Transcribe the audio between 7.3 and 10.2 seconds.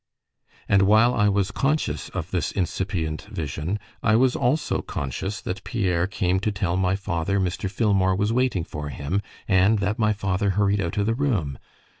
Mr. Filmore was waiting for him, and that my